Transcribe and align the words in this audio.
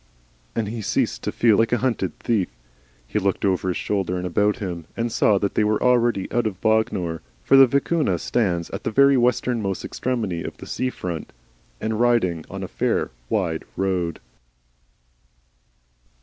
and 0.55 0.67
he 0.69 0.81
ceased 0.81 1.21
to 1.21 1.31
feel 1.31 1.55
like 1.59 1.71
a 1.71 1.77
hunted 1.77 2.17
thief. 2.17 2.49
He 3.05 3.19
looked 3.19 3.45
over 3.45 3.67
his 3.67 3.77
shoulder 3.77 4.17
and 4.17 4.25
about 4.25 4.57
him, 4.57 4.85
and 4.97 5.11
saw 5.11 5.37
that 5.37 5.53
they 5.53 5.63
were 5.63 5.79
already 5.79 6.27
out 6.31 6.47
of 6.47 6.59
Bognor 6.59 7.21
for 7.43 7.55
the 7.55 7.67
Vicuna 7.67 8.17
stands 8.17 8.71
at 8.71 8.83
the 8.83 8.89
very 8.89 9.15
westernmost 9.15 9.85
extremity 9.85 10.41
of 10.41 10.57
the 10.57 10.65
sea 10.65 10.89
front 10.89 11.31
and 11.79 11.99
riding 11.99 12.43
on 12.49 12.63
a 12.63 12.67
fair 12.67 13.11
wide 13.29 13.63
road. 13.77 14.19